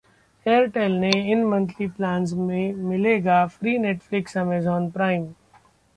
Airtel 0.45 0.93
के 1.01 1.31
इन 1.31 1.43
monthly 1.45 1.87
plans 1.87 2.33
में 2.33 2.73
मिलेगा 2.73 3.45
फ्री 3.47 3.77
Netflix-Amazon 3.77 4.89
Prime 4.97 5.29